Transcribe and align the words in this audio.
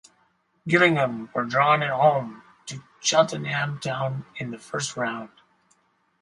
Gillingham 0.67 1.29
were 1.35 1.45
drawn 1.45 1.83
at 1.83 1.91
home 1.91 2.41
to 2.65 2.81
Cheltenham 3.01 3.79
Town 3.79 4.25
in 4.37 4.49
the 4.49 4.57
first 4.57 4.97
round. 4.97 5.29